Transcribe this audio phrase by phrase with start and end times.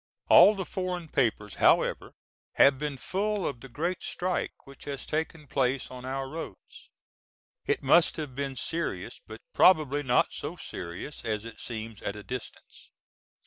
[0.29, 2.15] All the foreign papers however
[2.53, 6.89] have been full of the great strike which has taken place on our roads.
[7.67, 12.23] It must have been serious but probably not so serious as it seemed at a
[12.23, 12.89] distance.